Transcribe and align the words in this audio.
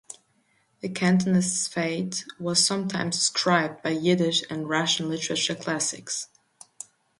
The 0.79 0.89
cantonists' 0.89 1.67
fate 1.67 2.25
was 2.39 2.65
sometimes 2.65 3.17
described 3.17 3.83
by 3.83 3.91
Yiddish 3.91 4.43
and 4.49 4.67
Russian 4.67 5.07
literature 5.09 5.53
classics. 5.53 6.27